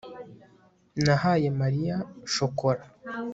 nahaye 1.03 1.49
mariya 1.61 1.95
shokora 2.33 2.83